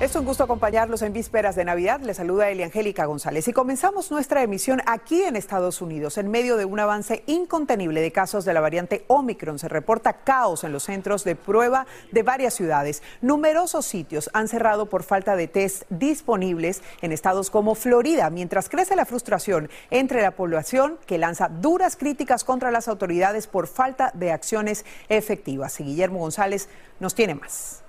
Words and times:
Es 0.00 0.16
un 0.16 0.24
gusto 0.24 0.44
acompañarlos 0.44 1.02
en 1.02 1.12
vísperas 1.12 1.56
de 1.56 1.64
Navidad. 1.66 2.00
Les 2.00 2.16
saluda 2.16 2.48
Eliangélica 2.48 3.04
González 3.04 3.46
y 3.48 3.52
comenzamos 3.52 4.10
nuestra 4.10 4.42
emisión 4.42 4.80
aquí 4.86 5.22
en 5.22 5.36
Estados 5.36 5.82
Unidos. 5.82 6.16
En 6.16 6.30
medio 6.30 6.56
de 6.56 6.64
un 6.64 6.80
avance 6.80 7.22
incontenible 7.26 8.00
de 8.00 8.10
casos 8.10 8.46
de 8.46 8.54
la 8.54 8.62
variante 8.62 9.04
Omicron, 9.08 9.58
se 9.58 9.68
reporta 9.68 10.14
caos 10.24 10.64
en 10.64 10.72
los 10.72 10.84
centros 10.84 11.22
de 11.24 11.36
prueba 11.36 11.86
de 12.12 12.22
varias 12.22 12.54
ciudades. 12.54 13.02
Numerosos 13.20 13.84
sitios 13.84 14.30
han 14.32 14.48
cerrado 14.48 14.86
por 14.86 15.02
falta 15.02 15.36
de 15.36 15.48
test 15.48 15.82
disponibles 15.90 16.80
en 17.02 17.12
estados 17.12 17.50
como 17.50 17.74
Florida, 17.74 18.30
mientras 18.30 18.70
crece 18.70 18.96
la 18.96 19.04
frustración 19.04 19.68
entre 19.90 20.22
la 20.22 20.30
población 20.30 20.96
que 21.04 21.18
lanza 21.18 21.50
duras 21.50 21.96
críticas 21.96 22.42
contra 22.42 22.70
las 22.70 22.88
autoridades 22.88 23.46
por 23.46 23.66
falta 23.66 24.12
de 24.14 24.32
acciones 24.32 24.86
efectivas. 25.10 25.78
Y 25.78 25.84
Guillermo 25.84 26.20
González 26.20 26.70
nos 27.00 27.14
tiene 27.14 27.34
más. 27.34 27.82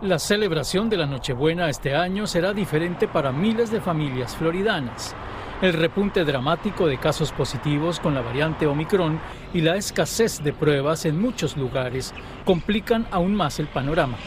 La 0.00 0.20
celebración 0.20 0.88
de 0.88 0.96
la 0.96 1.06
Nochebuena 1.06 1.68
este 1.68 1.96
año 1.96 2.28
será 2.28 2.54
diferente 2.54 3.08
para 3.08 3.32
miles 3.32 3.72
de 3.72 3.80
familias 3.80 4.36
floridanas. 4.36 5.16
El 5.60 5.72
repunte 5.72 6.24
dramático 6.24 6.86
de 6.86 6.98
casos 6.98 7.32
positivos 7.32 7.98
con 7.98 8.14
la 8.14 8.20
variante 8.20 8.68
Omicron 8.68 9.18
y 9.52 9.60
la 9.60 9.74
escasez 9.74 10.40
de 10.44 10.52
pruebas 10.52 11.04
en 11.04 11.20
muchos 11.20 11.56
lugares 11.56 12.14
complican 12.44 13.08
aún 13.10 13.34
más 13.34 13.58
el 13.58 13.66
panorama. 13.66 14.18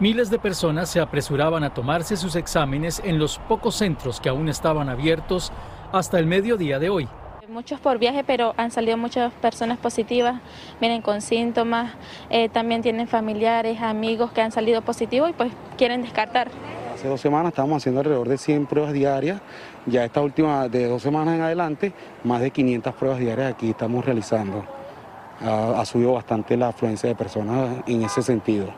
Miles 0.00 0.30
de 0.30 0.38
personas 0.38 0.88
se 0.88 1.00
apresuraban 1.00 1.64
a 1.64 1.74
tomarse 1.74 2.16
sus 2.16 2.34
exámenes 2.34 3.02
en 3.04 3.18
los 3.18 3.38
pocos 3.40 3.74
centros 3.74 4.20
que 4.20 4.30
aún 4.30 4.48
estaban 4.48 4.88
abiertos 4.88 5.52
hasta 5.92 6.18
el 6.18 6.24
mediodía 6.24 6.78
de 6.78 6.88
hoy. 6.88 7.08
Muchos 7.48 7.80
por 7.80 7.98
viaje, 7.98 8.24
pero 8.24 8.52
han 8.58 8.70
salido 8.70 8.98
muchas 8.98 9.32
personas 9.32 9.78
positivas, 9.78 10.38
vienen 10.82 11.00
con 11.00 11.22
síntomas, 11.22 11.94
eh, 12.28 12.50
también 12.50 12.82
tienen 12.82 13.08
familiares, 13.08 13.80
amigos 13.80 14.32
que 14.32 14.42
han 14.42 14.52
salido 14.52 14.82
positivos 14.82 15.30
y 15.30 15.32
pues 15.32 15.50
quieren 15.78 16.02
descartar. 16.02 16.50
Hace 16.92 17.08
dos 17.08 17.22
semanas 17.22 17.52
estábamos 17.52 17.78
haciendo 17.78 18.00
alrededor 18.00 18.28
de 18.28 18.36
100 18.36 18.66
pruebas 18.66 18.92
diarias, 18.92 19.40
ya 19.86 20.04
esta 20.04 20.20
última 20.20 20.68
de 20.68 20.88
dos 20.88 21.00
semanas 21.00 21.36
en 21.36 21.40
adelante, 21.40 21.94
más 22.22 22.42
de 22.42 22.50
500 22.50 22.94
pruebas 22.94 23.18
diarias 23.18 23.54
aquí 23.54 23.70
estamos 23.70 24.04
realizando. 24.04 24.66
Ha, 25.40 25.80
ha 25.80 25.86
subido 25.86 26.12
bastante 26.12 26.54
la 26.54 26.68
afluencia 26.68 27.08
de 27.08 27.14
personas 27.14 27.82
en 27.86 28.02
ese 28.02 28.20
sentido. 28.20 28.74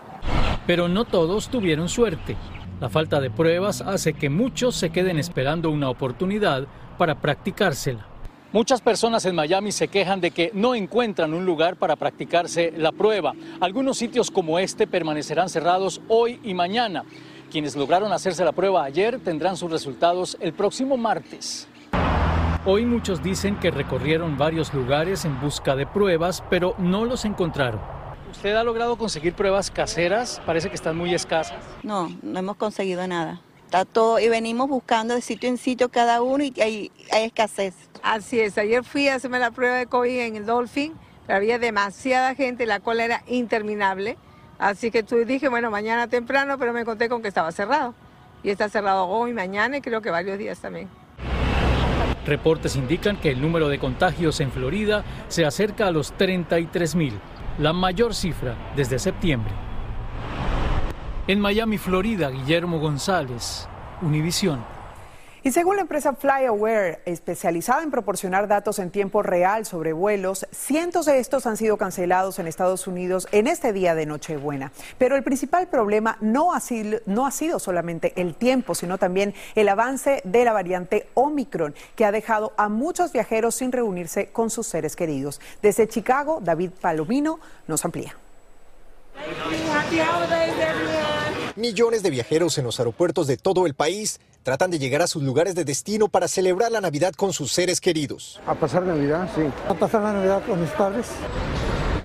Pero 0.69 0.87
no 0.87 1.07
todos 1.07 1.49
tuvieron 1.49 1.89
suerte. 1.89 2.37
La 2.81 2.89
falta 2.89 3.21
de 3.21 3.31
pruebas 3.31 3.81
hace 3.81 4.13
que 4.13 4.31
muchos 4.31 4.77
se 4.77 4.91
queden 4.91 5.19
esperando 5.19 5.71
una 5.71 5.91
oportunidad 5.91 6.69
para 6.99 7.17
practicársela. 7.17 8.07
Muchas 8.53 8.81
personas 8.81 9.25
en 9.27 9.37
Miami 9.37 9.71
se 9.71 9.87
quejan 9.87 10.21
de 10.21 10.33
que 10.33 10.51
no 10.55 10.75
encuentran 10.75 11.35
un 11.35 11.47
lugar 11.47 11.77
para 11.77 11.95
practicarse 11.95 12.73
la 12.77 12.91
prueba. 12.91 13.33
Algunos 13.61 13.97
sitios 13.97 14.29
como 14.29 14.59
este 14.59 14.89
permanecerán 14.89 15.49
cerrados 15.49 16.01
hoy 16.09 16.41
y 16.43 16.53
mañana. 16.53 17.05
Quienes 17.49 17.77
lograron 17.77 18.13
hacerse 18.13 18.45
la 18.45 18.51
prueba 18.51 18.83
ayer 18.83 19.21
tendrán 19.21 19.57
sus 19.57 19.71
resultados 19.71 20.37
el 20.41 20.53
próximo 20.53 20.97
martes. 20.97 21.69
Hoy 22.67 22.85
muchos 22.85 23.23
dicen 23.23 23.57
que 23.61 23.71
recorrieron 23.71 24.37
varios 24.37 24.75
lugares 24.75 25.25
en 25.25 25.41
busca 25.41 25.77
de 25.77 25.87
pruebas, 25.87 26.43
pero 26.51 26.75
no 26.77 27.05
los 27.05 27.25
encontraron. 27.25 27.81
¿Usted 28.33 28.57
ha 28.57 28.65
logrado 28.65 28.97
conseguir 28.97 29.35
pruebas 29.35 29.71
caseras? 29.71 30.43
Parece 30.45 30.71
que 30.71 30.75
están 30.75 30.97
muy 30.97 31.15
escasas. 31.15 31.57
No, 31.85 32.11
no 32.21 32.39
hemos 32.41 32.57
conseguido 32.57 33.07
nada. 33.07 33.41
Está 33.71 33.85
todo 33.85 34.19
y 34.19 34.29
venimos 34.29 34.69
buscando 34.69 35.15
de 35.15 35.21
sitio 35.21 35.49
en 35.49 35.57
sitio 35.57 35.91
cada 35.91 36.23
uno 36.23 36.43
y 36.43 36.53
hay, 36.61 36.91
hay 37.13 37.27
escasez. 37.27 37.73
Así 38.03 38.41
es, 38.41 38.59
ayer 38.59 38.83
fui 38.83 39.07
a 39.07 39.15
hacerme 39.15 39.39
la 39.39 39.53
prueba 39.53 39.77
de 39.77 39.87
COVID 39.87 40.23
en 40.23 40.35
el 40.35 40.45
Dolphin, 40.45 40.93
pero 41.25 41.37
había 41.37 41.61
demasiada 41.61 42.35
gente, 42.35 42.67
la 42.67 42.81
cola 42.81 43.05
era 43.05 43.23
interminable. 43.29 44.19
Así 44.59 44.91
que 44.91 45.05
tú 45.05 45.25
dije, 45.25 45.49
bueno, 45.49 45.71
mañana 45.71 46.09
temprano, 46.09 46.59
pero 46.59 46.73
me 46.73 46.85
conté 46.85 47.09
con 47.09 47.23
que 47.23 47.29
estaba 47.29 47.53
cerrado. 47.53 47.95
Y 48.43 48.51
está 48.51 48.69
cerrado 48.69 49.07
hoy, 49.07 49.33
mañana 49.35 49.77
y 49.77 49.83
creo 49.83 50.03
que 50.03 50.11
varios 50.11 50.37
días 50.37 50.59
también. 50.59 50.89
Reportes 52.27 52.75
indican 52.75 53.21
que 53.21 53.31
el 53.31 53.41
número 53.41 53.69
de 53.69 53.79
contagios 53.79 54.41
en 54.41 54.51
Florida 54.51 55.05
se 55.29 55.45
acerca 55.45 55.87
a 55.87 55.93
los 55.93 56.11
33 56.15 56.97
mil, 56.97 57.21
la 57.61 57.73
mayor 57.73 58.17
cifra 58.17 58.57
desde 58.75 58.99
septiembre. 58.99 59.70
En 61.27 61.39
Miami, 61.39 61.79
Florida, 61.79 62.31
Guillermo 62.31 62.81
González, 62.81 63.69
Univisión. 64.03 64.65
Y 65.43 65.53
según 65.53 65.77
la 65.77 65.83
empresa 65.83 66.15
FlyAware, 66.15 67.01
especializada 67.07 67.83
en 67.83 67.91
proporcionar 67.91 68.47
datos 68.49 68.79
en 68.79 68.91
tiempo 68.91 69.23
real 69.23 69.65
sobre 69.65 69.93
vuelos, 69.95 70.47
cientos 70.51 71.07
de 71.07 71.19
estos 71.19 71.47
han 71.47 71.57
sido 71.57 71.79
cancelados 71.79 72.39
en 72.39 72.47
Estados 72.47 72.87
Unidos 72.87 73.27
en 73.33 73.47
este 73.47 73.73
día 73.73 73.95
de 73.95 74.05
Nochebuena. 74.05 74.73
Pero 74.99 75.17
el 75.17 75.23
principal 75.23 75.69
problema 75.69 76.19
no 76.21 76.53
ha, 76.53 76.61
sido, 76.61 77.01
no 77.07 77.27
ha 77.27 77.31
sido 77.31 77.59
solamente 77.59 78.13
el 78.17 78.35
tiempo, 78.35 78.75
sino 78.75 78.99
también 78.99 79.33
el 79.55 79.69
avance 79.69 80.21
de 80.25 80.45
la 80.45 80.53
variante 80.53 81.09
Omicron, 81.15 81.75
que 81.97 82.05
ha 82.05 82.13
dejado 82.13 82.53
a 82.59 82.69
muchos 82.69 83.13
viajeros 83.13 83.55
sin 83.55 83.73
reunirse 83.73 84.29
con 84.33 84.51
sus 84.51 84.67
seres 84.67 84.97
queridos. 84.97 85.41
Desde 85.63 85.89
Chicago, 85.89 86.41
David 86.43 86.71
Palomino 86.81 87.41
nos 87.67 87.85
amplía. 87.85 88.15
Millones 91.57 92.03
de 92.03 92.11
viajeros 92.11 92.59
en 92.59 92.65
los 92.65 92.79
aeropuertos 92.79 93.27
de 93.27 93.37
todo 93.37 93.67
el 93.67 93.75
país 93.75 94.21
tratan 94.45 94.71
de 94.71 94.79
llegar 94.79 95.03
a 95.03 95.09
sus 95.09 95.23
lugares 95.23 95.55
de 95.55 95.65
destino 95.65 96.09
para 96.09 96.29
celebrar 96.29 96.71
la 96.71 96.81
Navidad 96.81 97.13
con 97.15 97.33
sus 97.33 97.53
seres 97.53 97.81
queridos. 97.81 98.41
A 98.47 98.55
pasar 98.55 98.85
Navidad, 98.85 99.29
sí. 99.35 99.43
A 99.69 99.75
pasar 99.75 100.03
la 100.03 100.13
Navidad 100.13 100.43
con 100.47 100.61
mis 100.61 100.71
padres. 100.71 101.07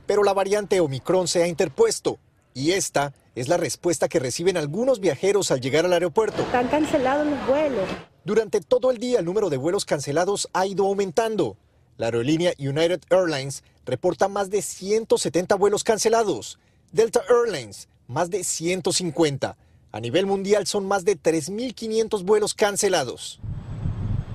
Pero 0.07 0.23
la 0.23 0.33
variante 0.33 0.79
Omicron 0.79 1.27
se 1.27 1.43
ha 1.43 1.47
interpuesto 1.47 2.17
y 2.53 2.71
esta 2.71 3.13
es 3.35 3.47
la 3.47 3.57
respuesta 3.57 4.07
que 4.07 4.19
reciben 4.19 4.57
algunos 4.57 4.99
viajeros 4.99 5.51
al 5.51 5.61
llegar 5.61 5.85
al 5.85 5.93
aeropuerto. 5.93 6.41
Están 6.41 6.67
cancelados 6.67 7.27
los 7.27 7.47
vuelos. 7.47 7.87
Durante 8.23 8.61
todo 8.61 8.89
el 8.89 8.97
día 8.97 9.19
el 9.19 9.25
número 9.25 9.49
de 9.49 9.57
vuelos 9.57 9.85
cancelados 9.85 10.49
ha 10.53 10.65
ido 10.65 10.87
aumentando. 10.87 11.55
La 11.97 12.07
aerolínea 12.07 12.53
United 12.57 13.01
Airlines 13.09 13.63
reporta 13.85 14.27
más 14.27 14.49
de 14.49 14.61
170 14.61 15.55
vuelos 15.55 15.83
cancelados. 15.83 16.57
Delta 16.91 17.21
Airlines 17.29 17.87
más 18.07 18.29
de 18.29 18.43
150. 18.43 19.57
A 19.91 19.99
nivel 19.99 20.25
mundial 20.25 20.67
son 20.67 20.85
más 20.85 21.05
de 21.05 21.17
3.500 21.17 22.23
vuelos 22.23 22.53
cancelados. 22.53 23.39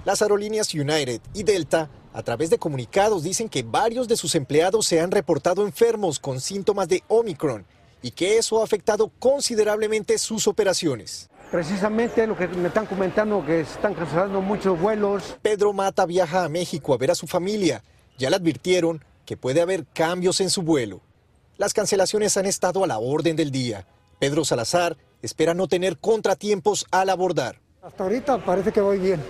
Las 0.05 0.23
aerolíneas 0.23 0.73
United 0.73 1.21
y 1.35 1.43
Delta, 1.43 1.91
a 2.15 2.23
través 2.23 2.49
de 2.49 2.59
comunicados, 2.59 3.23
dicen 3.23 3.49
que 3.49 3.63
varios 3.63 4.09
de 4.09 4.17
sus 4.17 4.35
empleados 4.35 4.87
se 4.87 5.01
han 5.01 5.11
reportado 5.11 5.67
enfermos 5.67 6.19
con 6.19 6.41
síntomas 6.41 6.89
de 6.89 7.03
Omicron 7.09 7.67
y 8.03 8.13
que 8.13 8.39
eso 8.39 8.61
ha 8.61 8.65
afectado 8.65 9.13
considerablemente 9.19 10.17
sus 10.17 10.49
operaciones. 10.49 11.29
Precisamente 11.51 12.27
lo 12.27 12.37
que 12.37 12.49
me 12.49 12.69
están 12.69 12.87
comentando, 12.87 13.45
que 13.45 13.61
están 13.61 13.93
cancelando 13.95 14.41
muchos 14.41 14.81
vuelos. 14.81 15.37
Pedro 15.43 15.73
Mata 15.73 16.07
viaja 16.07 16.45
a 16.45 16.49
México 16.49 16.95
a 16.95 16.97
ver 16.97 17.11
a 17.11 17.15
su 17.15 17.27
familia. 17.27 17.83
Ya 18.19 18.31
le 18.31 18.37
advirtieron 18.37 19.05
que 19.27 19.37
puede 19.37 19.61
haber 19.61 19.85
cambios 19.93 20.41
en 20.41 20.49
su 20.49 20.63
vuelo. 20.63 21.03
Las 21.61 21.75
cancelaciones 21.75 22.39
han 22.39 22.47
estado 22.47 22.85
a 22.85 22.87
la 22.87 22.99
orden 22.99 23.37
del 23.37 23.51
día. 23.51 23.87
Pedro 24.19 24.47
Salazar 24.47 24.97
espera 25.21 25.53
no 25.53 25.69
tener 25.69 25.99
contratiempos 25.99 26.87
al 26.91 27.11
abordar. 27.11 27.61
Hasta 27.83 28.03
ahorita 28.03 28.43
parece 28.47 28.73
que 28.73 28.81
voy 28.81 28.99
bien. 28.99 29.21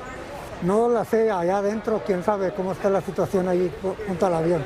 No 0.62 0.88
la 0.88 1.05
sé 1.05 1.29
allá 1.29 1.59
adentro, 1.59 2.05
quién 2.06 2.23
sabe 2.23 2.55
cómo 2.55 2.71
está 2.71 2.88
la 2.88 3.00
situación 3.00 3.49
ahí 3.49 3.69
junto 4.06 4.27
al 4.27 4.35
avión. 4.35 4.65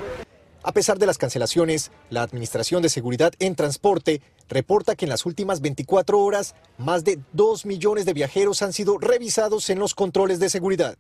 A 0.63 0.73
pesar 0.73 0.99
de 0.99 1.07
las 1.07 1.17
cancelaciones, 1.17 1.91
la 2.11 2.21
Administración 2.21 2.83
de 2.83 2.91
Seguridad 2.91 3.33
en 3.39 3.55
Transporte 3.55 4.21
reporta 4.47 4.95
que 4.95 5.07
en 5.07 5.11
las 5.11 5.25
últimas 5.25 5.63
24 5.63 6.21
horas 6.21 6.55
más 6.77 7.03
de 7.03 7.19
2 7.33 7.65
millones 7.65 8.05
de 8.05 8.13
viajeros 8.13 8.61
han 8.61 8.75
sido 8.75 8.99
revisados 8.99 9.71
en 9.71 9.79
los 9.79 9.95
controles 9.95 10.39
de 10.39 10.51
seguridad. 10.51 10.99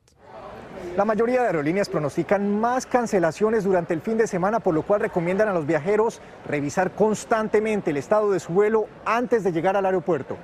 La 0.96 1.04
mayoría 1.04 1.40
de 1.40 1.46
aerolíneas 1.48 1.88
pronostican 1.88 2.60
más 2.60 2.86
cancelaciones 2.86 3.64
durante 3.64 3.92
el 3.94 4.00
fin 4.00 4.16
de 4.16 4.28
semana, 4.28 4.60
por 4.60 4.74
lo 4.74 4.82
cual 4.82 5.00
recomiendan 5.00 5.48
a 5.48 5.52
los 5.52 5.66
viajeros 5.66 6.20
revisar 6.46 6.92
constantemente 6.92 7.90
el 7.90 7.96
estado 7.96 8.30
de 8.30 8.38
su 8.38 8.52
vuelo 8.52 8.86
antes 9.04 9.42
de 9.42 9.50
llegar 9.50 9.76
al 9.76 9.86
aeropuerto. 9.86 10.36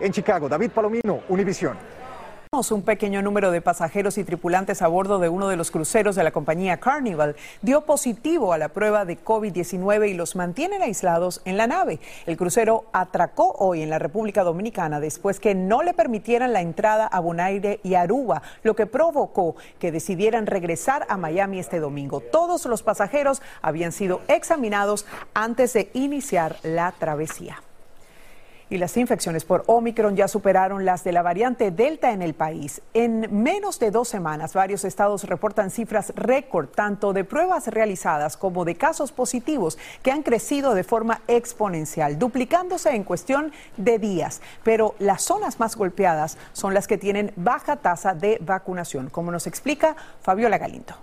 En 0.00 0.12
Chicago, 0.12 0.46
David 0.46 0.72
Palomino, 0.72 1.20
Univisión. 1.30 1.78
Un 2.54 2.82
pequeño 2.82 3.20
número 3.20 3.50
de 3.50 3.60
pasajeros 3.60 4.16
y 4.16 4.22
tripulantes 4.22 4.80
a 4.80 4.86
bordo 4.86 5.18
de 5.18 5.28
uno 5.28 5.48
de 5.48 5.56
los 5.56 5.72
cruceros 5.72 6.14
de 6.14 6.22
la 6.22 6.30
compañía 6.30 6.78
Carnival 6.78 7.34
dio 7.62 7.80
positivo 7.80 8.52
a 8.52 8.58
la 8.58 8.68
prueba 8.68 9.04
de 9.04 9.18
COVID-19 9.18 10.08
y 10.08 10.14
los 10.14 10.36
mantienen 10.36 10.80
aislados 10.80 11.42
en 11.46 11.56
la 11.56 11.66
nave. 11.66 11.98
El 12.26 12.36
crucero 12.36 12.84
atracó 12.92 13.56
hoy 13.58 13.82
en 13.82 13.90
la 13.90 13.98
República 13.98 14.44
Dominicana 14.44 15.00
después 15.00 15.40
que 15.40 15.56
no 15.56 15.82
le 15.82 15.94
permitieran 15.94 16.52
la 16.52 16.60
entrada 16.60 17.08
a 17.08 17.18
Bonaire 17.18 17.80
y 17.82 17.94
Aruba, 17.94 18.42
lo 18.62 18.76
que 18.76 18.86
provocó 18.86 19.56
que 19.80 19.90
decidieran 19.90 20.46
regresar 20.46 21.06
a 21.08 21.16
Miami 21.16 21.58
este 21.58 21.80
domingo. 21.80 22.20
Todos 22.20 22.66
los 22.66 22.84
pasajeros 22.84 23.42
habían 23.62 23.90
sido 23.90 24.20
examinados 24.28 25.06
antes 25.34 25.72
de 25.72 25.90
iniciar 25.92 26.54
la 26.62 26.92
travesía 26.92 27.63
y 28.70 28.78
las 28.78 28.96
infecciones 28.96 29.44
por 29.44 29.64
Omicron 29.66 30.16
ya 30.16 30.28
superaron 30.28 30.84
las 30.84 31.04
de 31.04 31.12
la 31.12 31.22
variante 31.22 31.70
Delta 31.70 32.12
en 32.12 32.22
el 32.22 32.34
país. 32.34 32.82
En 32.94 33.42
menos 33.42 33.78
de 33.78 33.90
dos 33.90 34.08
semanas, 34.08 34.54
varios 34.54 34.84
estados 34.84 35.24
reportan 35.24 35.70
cifras 35.70 36.12
récord, 36.16 36.68
tanto 36.68 37.12
de 37.12 37.24
pruebas 37.24 37.68
realizadas 37.68 38.36
como 38.36 38.64
de 38.64 38.76
casos 38.76 39.12
positivos, 39.12 39.78
que 40.02 40.10
han 40.10 40.22
crecido 40.22 40.74
de 40.74 40.84
forma 40.84 41.20
exponencial, 41.28 42.18
duplicándose 42.18 42.90
en 42.90 43.04
cuestión 43.04 43.52
de 43.76 43.98
días. 43.98 44.40
Pero 44.62 44.94
las 44.98 45.22
zonas 45.22 45.60
más 45.60 45.76
golpeadas 45.76 46.38
son 46.52 46.74
las 46.74 46.86
que 46.86 46.98
tienen 46.98 47.32
baja 47.36 47.76
tasa 47.76 48.14
de 48.14 48.38
vacunación, 48.40 49.10
como 49.10 49.30
nos 49.30 49.46
explica 49.46 49.96
Fabiola 50.22 50.58
Galindo. 50.58 50.94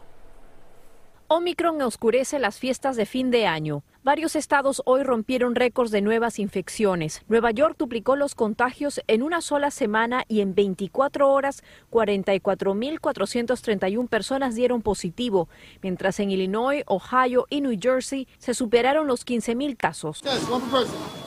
Omicron 1.33 1.81
oscurece 1.81 2.39
las 2.39 2.59
fiestas 2.59 2.97
de 2.97 3.05
fin 3.05 3.31
de 3.31 3.47
año. 3.47 3.83
Varios 4.03 4.35
estados 4.35 4.81
hoy 4.83 5.03
rompieron 5.03 5.55
récords 5.55 5.89
de 5.89 6.01
nuevas 6.01 6.39
infecciones. 6.39 7.21
Nueva 7.29 7.51
York 7.51 7.75
duplicó 7.77 8.17
los 8.17 8.35
contagios 8.35 8.99
en 9.07 9.23
una 9.23 9.39
sola 9.39 9.71
semana 9.71 10.25
y 10.27 10.41
en 10.41 10.55
24 10.55 11.31
horas 11.31 11.63
44.431 11.89 14.09
personas 14.09 14.55
dieron 14.55 14.81
positivo, 14.81 15.47
mientras 15.81 16.19
en 16.19 16.31
Illinois, 16.31 16.83
Ohio 16.87 17.47
y 17.49 17.61
New 17.61 17.79
Jersey 17.81 18.27
se 18.37 18.53
superaron 18.53 19.07
los 19.07 19.25
15.000 19.25 19.77
casos. 19.77 20.21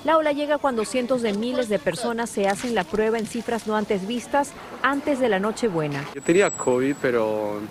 La 0.04 0.18
ola 0.18 0.32
llega 0.32 0.58
cuando 0.58 0.84
cientos 0.84 1.22
de 1.22 1.32
miles 1.32 1.70
de 1.70 1.78
personas 1.78 2.28
se 2.28 2.46
hacen 2.46 2.74
la 2.74 2.84
prueba 2.84 3.18
en 3.18 3.26
cifras 3.26 3.66
no 3.66 3.74
antes 3.74 4.06
vistas 4.06 4.52
antes 4.82 5.18
de 5.18 5.30
la 5.30 5.38
Nochebuena. 5.38 6.04
Yo 6.14 6.20
tenía 6.20 6.50
COVID, 6.50 6.94
pero 7.00 7.62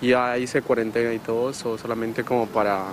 ya 0.00 0.38
hice 0.38 0.62
cuarentena 0.62 1.12
y 1.12 1.18
todo 1.18 1.50
eso, 1.50 1.78
solamente 1.78 2.24
como 2.24 2.46
para 2.46 2.84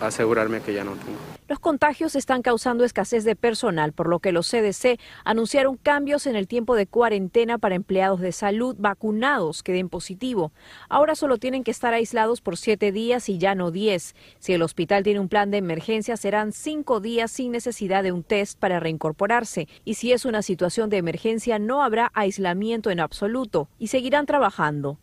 asegurarme 0.00 0.60
que 0.60 0.74
ya 0.74 0.84
no 0.84 0.92
tengo. 0.92 1.18
Los 1.52 1.60
contagios 1.60 2.16
están 2.16 2.40
causando 2.40 2.82
escasez 2.82 3.24
de 3.24 3.36
personal, 3.36 3.92
por 3.92 4.08
lo 4.08 4.20
que 4.20 4.32
los 4.32 4.50
CDC 4.50 4.98
anunciaron 5.22 5.76
cambios 5.76 6.26
en 6.26 6.34
el 6.34 6.48
tiempo 6.48 6.76
de 6.76 6.86
cuarentena 6.86 7.58
para 7.58 7.74
empleados 7.74 8.20
de 8.20 8.32
salud 8.32 8.74
vacunados 8.78 9.62
que 9.62 9.74
den 9.74 9.90
positivo. 9.90 10.50
Ahora 10.88 11.14
solo 11.14 11.36
tienen 11.36 11.62
que 11.62 11.70
estar 11.70 11.92
aislados 11.92 12.40
por 12.40 12.56
siete 12.56 12.90
días 12.90 13.28
y 13.28 13.36
ya 13.36 13.54
no 13.54 13.70
diez. 13.70 14.14
Si 14.38 14.54
el 14.54 14.62
hospital 14.62 15.02
tiene 15.02 15.20
un 15.20 15.28
plan 15.28 15.50
de 15.50 15.58
emergencia, 15.58 16.16
serán 16.16 16.52
cinco 16.52 17.00
días 17.00 17.30
sin 17.30 17.52
necesidad 17.52 18.02
de 18.02 18.12
un 18.12 18.22
test 18.22 18.58
para 18.58 18.80
reincorporarse. 18.80 19.68
Y 19.84 19.92
si 19.96 20.10
es 20.12 20.24
una 20.24 20.40
situación 20.40 20.88
de 20.88 20.96
emergencia, 20.96 21.58
no 21.58 21.82
habrá 21.82 22.10
aislamiento 22.14 22.88
en 22.88 22.98
absoluto 22.98 23.68
y 23.78 23.88
seguirán 23.88 24.24
trabajando. 24.24 24.96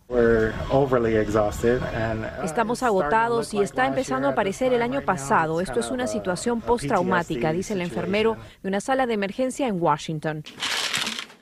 Estamos 2.43 2.81
agotados 2.81 3.53
y 3.53 3.59
está 3.59 3.85
empezando 3.85 4.27
a 4.27 4.31
aparecer 4.31 4.73
el 4.73 4.81
año 4.81 5.01
pasado. 5.01 5.61
Esto 5.61 5.79
es 5.79 5.91
una 5.91 6.07
situación 6.07 6.38
postraumática, 6.61 7.51
dice 7.53 7.73
el 7.73 7.81
enfermero 7.81 8.37
de 8.63 8.69
una 8.69 8.81
sala 8.81 9.05
de 9.05 9.13
emergencia 9.13 9.67
en 9.67 9.81
Washington. 9.81 10.43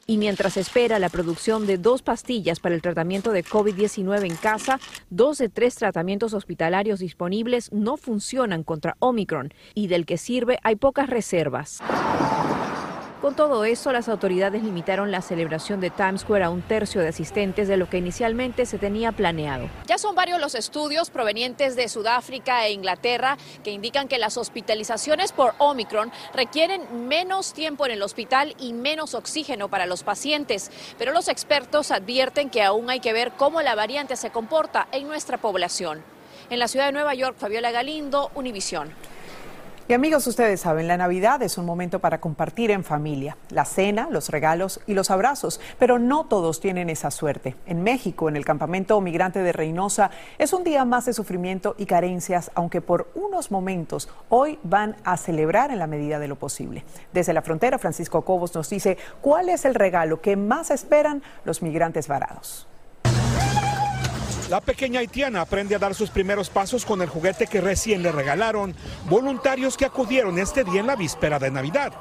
Y 0.09 0.17
mientras 0.17 0.55
espera 0.55 0.99
la 0.99 1.09
producción 1.09 1.67
de 1.67 1.77
dos 1.77 2.01
pastillas 2.01 2.61
para 2.61 2.73
el 2.73 2.81
tratamiento 2.81 3.31
de 3.33 3.43
COVID-19 3.43 4.25
en 4.25 4.37
casa, 4.37 4.79
dos 5.09 5.37
de 5.37 5.49
tres 5.49 5.75
tratamientos 5.75 6.33
hospitalarios 6.33 6.99
disponibles 6.99 7.71
no 7.73 7.97
funcionan 7.97 8.63
contra 8.63 8.95
Omicron 8.99 9.53
y 9.73 9.87
del 9.87 10.05
que 10.05 10.17
sirve 10.17 10.59
hay 10.63 10.77
pocas 10.77 11.09
reservas. 11.09 11.81
Con 13.21 13.35
todo 13.35 13.65
eso, 13.65 13.91
las 13.91 14.09
autoridades 14.09 14.61
limitaron 14.61 15.09
la 15.09 15.23
celebración 15.23 15.81
de 15.81 15.89
Times 15.89 16.21
Square 16.21 16.43
a 16.43 16.49
un 16.51 16.61
tercio 16.61 17.01
de 17.01 17.07
asistentes 17.07 17.67
de 17.67 17.75
lo 17.75 17.89
que 17.89 17.97
inicialmente 17.97 18.67
se 18.67 18.77
tenía 18.77 19.11
planeado. 19.11 19.67
Ya 19.87 19.97
son 19.97 20.13
varios 20.13 20.39
los 20.39 20.53
estudios 20.53 21.09
provenientes 21.09 21.75
de 21.75 21.89
Sudáfrica 21.89 22.67
e 22.67 22.73
Inglaterra 22.73 23.39
que 23.63 23.71
indican 23.71 24.07
que 24.07 24.19
las 24.19 24.37
hospitalizaciones 24.37 25.31
por 25.31 25.55
Omicron 25.57 26.11
requieren 26.35 27.07
menos 27.07 27.53
tiempo 27.53 27.87
en 27.87 27.93
el 27.93 28.03
hospital 28.03 28.55
y 28.59 28.73
menos 28.73 29.15
oxígeno 29.15 29.67
para 29.67 29.87
los 29.87 30.03
pacientes. 30.03 30.69
Pero 30.99 31.11
los 31.11 31.27
expertos 31.27 31.89
advierten 31.89 32.51
que 32.51 32.61
aún 32.61 32.91
hay 32.91 32.99
que 32.99 33.13
ver 33.13 33.31
cómo 33.31 33.63
la 33.63 33.73
variante 33.73 34.15
se 34.15 34.29
comporta 34.29 34.87
en 34.91 35.07
nuestra 35.07 35.39
población. 35.39 36.03
En 36.51 36.59
la 36.59 36.67
ciudad 36.67 36.85
de 36.85 36.91
Nueva 36.91 37.15
York, 37.15 37.35
Fabiola 37.39 37.71
Galindo, 37.71 38.29
Univisión. 38.35 38.93
Y 39.89 39.93
amigos, 39.93 40.27
ustedes 40.27 40.59
saben, 40.59 40.89
la 40.89 40.97
Navidad 40.97 41.41
es 41.43 41.57
un 41.57 41.65
momento 41.65 41.99
para 41.99 42.19
compartir 42.19 42.71
en 42.71 42.83
familia, 42.83 43.37
la 43.49 43.63
cena, 43.63 44.09
los 44.11 44.27
regalos 44.27 44.81
y 44.85 44.93
los 44.93 45.09
abrazos, 45.09 45.61
pero 45.79 45.97
no 45.97 46.25
todos 46.25 46.59
tienen 46.59 46.89
esa 46.89 47.09
suerte. 47.09 47.55
En 47.65 47.83
México, 47.83 48.27
en 48.27 48.35
el 48.35 48.43
campamento 48.43 48.99
migrante 48.99 49.39
de 49.39 49.53
Reynosa, 49.53 50.11
es 50.39 50.51
un 50.51 50.65
día 50.65 50.83
más 50.83 51.05
de 51.05 51.13
sufrimiento 51.13 51.73
y 51.77 51.85
carencias, 51.85 52.51
aunque 52.53 52.81
por 52.81 53.07
unos 53.15 53.49
momentos 53.49 54.09
hoy 54.27 54.59
van 54.63 54.97
a 55.05 55.15
celebrar 55.15 55.71
en 55.71 55.79
la 55.79 55.87
medida 55.87 56.19
de 56.19 56.27
lo 56.27 56.35
posible. 56.35 56.83
Desde 57.13 57.31
la 57.31 57.41
frontera, 57.41 57.79
Francisco 57.79 58.23
Cobos 58.23 58.53
nos 58.55 58.69
dice 58.69 58.97
cuál 59.21 59.47
es 59.47 59.63
el 59.63 59.73
regalo 59.73 60.19
que 60.19 60.35
más 60.35 60.69
esperan 60.69 61.23
los 61.45 61.61
migrantes 61.61 62.09
varados. 62.09 62.67
La 64.49 64.61
pequeña 64.61 65.01
haitiana 65.01 65.41
aprende 65.41 65.75
a 65.75 65.79
dar 65.79 65.93
sus 65.93 66.09
primeros 66.09 66.49
pasos 66.49 66.85
con 66.85 67.01
el 67.01 67.09
juguete 67.09 67.47
que 67.47 67.59
recién 67.59 68.01
le 68.01 68.13
regalaron 68.13 68.73
voluntarios 69.09 69.75
que 69.75 69.83
acudieron 69.83 70.39
este 70.39 70.63
día 70.63 70.79
en 70.79 70.87
la 70.87 70.95
víspera 70.95 71.37
de 71.37 71.51
Navidad. 71.51 71.91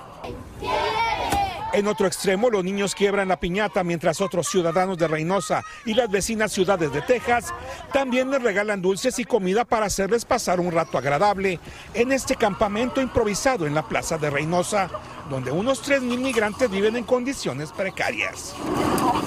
En 1.73 1.89
otro 1.89 2.07
extremo, 2.07 2.49
los 2.49 2.65
niños 2.65 2.95
quiebran 2.95 3.29
la 3.29 3.41
piñata 3.41 3.83
mientras 3.83 4.21
otros 4.21 4.49
ciudadanos 4.49 4.97
de 4.99 5.09
Reynosa 5.09 5.63
y 5.85 5.95
las 5.95 6.09
vecinas 6.11 6.53
ciudades 6.53 6.93
de 6.93 7.03
Texas 7.03 7.53
también 7.93 8.31
les 8.31 8.43
regalan 8.43 8.81
dulces 8.81 9.19
y 9.19 9.25
comida 9.25 9.65
para 9.65 9.87
hacerles 9.87 10.25
pasar 10.25 10.61
un 10.61 10.73
rato 10.73 10.97
agradable 10.97 11.59
en 11.93 12.13
este 12.13 12.37
campamento 12.37 13.01
improvisado 13.03 13.67
en 13.67 13.75
la 13.75 13.83
plaza 13.83 14.17
de 14.17 14.31
Reynosa, 14.31 14.89
donde 15.29 15.51
unos 15.51 15.87
3.000 15.87 16.19
migrantes 16.19 16.71
viven 16.71 16.97
en 16.97 17.05
condiciones 17.05 17.73
precarias. 17.73 18.55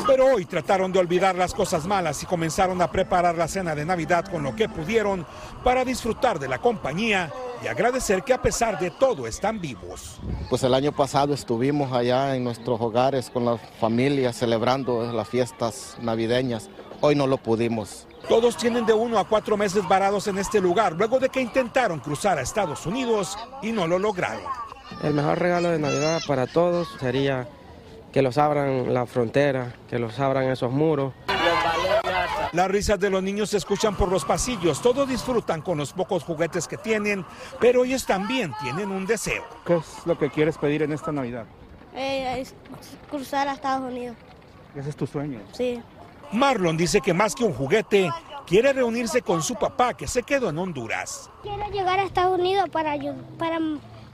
Pero 0.08 0.26
hoy 0.28 0.46
trataron 0.46 0.92
de 0.92 1.00
olvidar 1.00 1.36
las 1.36 1.54
cosas 1.54 1.86
malas 1.86 2.24
y 2.24 2.26
comenzaron 2.26 2.82
a 2.82 2.92
preparar 2.92 3.38
la 3.38 3.48
cena 3.48 3.76
de 3.76 3.86
Navidad 3.86 4.26
con 4.26 4.44
lo 4.44 4.56
que 4.56 4.70
pudieron 4.70 5.26
para 5.64 5.84
disfrutar 5.86 6.40
de 6.40 6.48
la 6.48 6.60
compañía 6.60 7.32
y 7.64 7.68
agradecer 7.68 8.24
que 8.24 8.34
a 8.34 8.42
pesar 8.42 8.80
de 8.80 8.92
todo 8.92 9.28
están 9.28 9.60
vivos. 9.60 10.20
Pues 10.50 10.64
el 10.64 10.74
año 10.74 10.92
pasado 10.92 11.34
estuvimos 11.34 11.92
allá 11.92 12.29
en 12.36 12.44
nuestros 12.44 12.80
hogares 12.82 13.30
con 13.30 13.46
las 13.46 13.60
familias 13.80 14.36
celebrando 14.36 15.12
las 15.12 15.28
fiestas 15.28 15.98
navideñas. 16.02 16.70
Hoy 17.02 17.16
no 17.16 17.28
lo 17.28 17.38
pudimos. 17.38 18.08
Todos 18.28 18.58
tienen 18.58 18.86
de 18.86 18.94
uno 18.94 19.18
a 19.18 19.28
cuatro 19.28 19.58
meses 19.58 19.88
varados 19.88 20.28
en 20.28 20.38
este 20.38 20.60
lugar 20.60 20.94
luego 20.94 21.20
de 21.20 21.30
que 21.30 21.42
intentaron 21.42 22.00
cruzar 22.00 22.38
a 22.38 22.42
Estados 22.42 22.86
Unidos 22.86 23.38
y 23.62 23.72
no 23.72 23.88
lo 23.88 23.98
lograron. 23.98 24.44
El 25.04 25.14
mejor 25.14 25.40
regalo 25.40 25.70
de 25.70 25.80
Navidad 25.80 26.22
para 26.28 26.48
todos 26.48 26.88
sería 27.00 27.48
que 28.12 28.22
los 28.22 28.38
abran 28.38 28.94
la 28.94 29.06
frontera, 29.06 29.76
que 29.88 30.00
los 30.00 30.20
abran 30.20 30.46
esos 30.46 30.72
muros. 30.72 31.14
Las 32.52 32.68
risas 32.70 33.00
de 33.00 33.12
los 33.12 33.22
niños 33.22 33.52
se 33.52 33.58
escuchan 33.58 33.96
por 33.96 34.10
los 34.10 34.26
pasillos, 34.26 34.82
todos 34.82 35.08
disfrutan 35.08 35.62
con 35.62 35.78
los 35.78 35.94
pocos 35.94 36.24
juguetes 36.24 36.68
que 36.68 36.78
tienen, 36.78 37.24
pero 37.60 37.86
ellos 37.86 38.06
también 38.06 38.54
tienen 38.62 38.90
un 38.90 39.06
deseo. 39.06 39.44
¿Qué 39.66 39.76
es 39.76 40.06
lo 40.06 40.18
que 40.18 40.32
quieres 40.32 40.58
pedir 40.58 40.82
en 40.82 40.92
esta 40.92 41.12
Navidad? 41.12 41.46
Eh, 41.96 42.46
cruzar 43.10 43.48
a 43.48 43.54
Estados 43.54 43.92
Unidos. 43.92 44.16
Ese 44.76 44.90
es 44.90 44.96
tu 44.96 45.08
sueño. 45.08 45.40
Sí. 45.54 45.82
Marlon 46.32 46.78
dice 46.78 47.02
que 47.02 47.14
más 47.14 47.34
que 47.34 47.44
un 47.44 47.54
juguete, 47.54 48.12
quiere 48.46 48.74
reunirse 48.74 49.22
con 49.22 49.42
su 49.42 49.56
papá 49.56 49.96
que 49.96 50.08
se 50.08 50.24
quedó 50.24 50.50
en 50.50 50.60
Honduras. 50.60 51.30
Quiero 51.42 51.70
llegar 51.72 52.00
a 52.00 52.04
Estados 52.04 52.40
Unidos 52.40 52.70
para, 52.70 52.96
para 53.38 53.60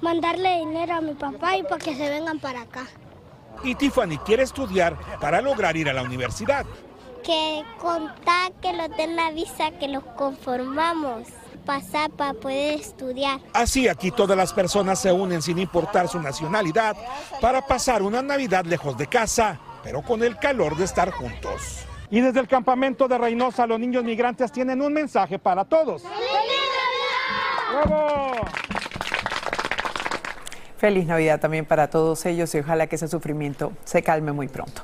mandarle 0.01 0.59
dinero 0.59 0.95
a 0.95 1.01
mi 1.01 1.13
papá 1.13 1.57
y 1.57 1.63
para 1.63 1.77
que 1.77 1.95
se 1.95 2.09
vengan 2.09 2.39
para 2.39 2.61
acá. 2.61 2.85
Y 3.63 3.75
Tiffany 3.75 4.17
quiere 4.25 4.43
estudiar 4.43 4.97
para 5.19 5.41
lograr 5.41 5.75
ir 5.77 5.89
a 5.89 5.93
la 5.93 6.03
universidad. 6.03 6.65
Que 7.23 7.63
contar 7.79 8.51
que 8.61 8.73
lo 8.73 8.87
den 8.89 9.15
la 9.15 9.31
visa, 9.31 9.71
que 9.79 9.87
los 9.87 10.03
conformamos, 10.03 11.27
pasar 11.65 12.11
para 12.11 12.33
poder 12.33 12.79
estudiar. 12.79 13.41
Así 13.53 13.87
aquí 13.87 14.11
todas 14.11 14.37
las 14.37 14.53
personas 14.53 14.99
se 14.99 15.11
unen 15.11 15.41
sin 15.41 15.59
importar 15.59 16.07
su 16.07 16.19
nacionalidad 16.21 16.95
para 17.41 17.65
pasar 17.65 18.01
una 18.01 18.21
Navidad 18.21 18.65
lejos 18.65 18.97
de 18.97 19.07
casa, 19.07 19.59
pero 19.83 20.01
con 20.01 20.23
el 20.23 20.37
calor 20.37 20.77
de 20.77 20.85
estar 20.85 21.11
juntos. 21.11 21.85
Y 22.09 22.21
desde 22.21 22.39
el 22.39 22.47
campamento 22.47 23.07
de 23.07 23.17
Reynosa, 23.17 23.65
los 23.65 23.79
niños 23.79 24.03
migrantes 24.03 24.51
tienen 24.51 24.81
un 24.81 24.93
mensaje 24.93 25.39
para 25.39 25.65
todos. 25.65 26.03
¡Bravo! 27.71 28.31
Feliz 30.77 31.07
Navidad 31.07 31.39
también 31.39 31.65
para 31.65 31.89
todos 31.89 32.25
ellos 32.25 32.53
y 32.53 32.59
ojalá 32.59 32.87
que 32.87 32.95
ese 32.95 33.07
sufrimiento 33.07 33.73
se 33.85 34.03
calme 34.03 34.31
muy 34.31 34.47
pronto. 34.47 34.83